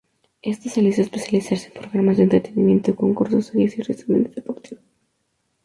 [0.41, 4.83] Esto le hizo especializarse en programas de entretenimiento, concursos, series y resúmenes deportivos.